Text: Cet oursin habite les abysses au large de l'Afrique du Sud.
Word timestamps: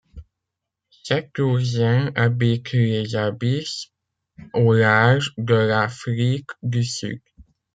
Cet 1.03 1.37
oursin 1.37 2.11
habite 2.15 2.71
les 2.71 3.15
abysses 3.15 3.91
au 4.55 4.73
large 4.73 5.31
de 5.37 5.53
l'Afrique 5.53 6.49
du 6.63 6.83
Sud. 6.83 7.21